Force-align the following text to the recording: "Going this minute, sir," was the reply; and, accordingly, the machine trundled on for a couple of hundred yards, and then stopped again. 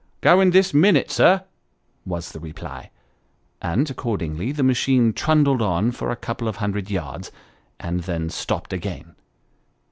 "Going 0.21 0.49
this 0.49 0.73
minute, 0.73 1.11
sir," 1.11 1.43
was 2.07 2.31
the 2.31 2.39
reply; 2.39 2.89
and, 3.61 3.87
accordingly, 3.87 4.51
the 4.51 4.63
machine 4.63 5.13
trundled 5.13 5.61
on 5.61 5.91
for 5.91 6.09
a 6.09 6.15
couple 6.15 6.47
of 6.47 6.55
hundred 6.55 6.89
yards, 6.89 7.31
and 7.79 7.99
then 7.99 8.31
stopped 8.31 8.73
again. 8.73 9.13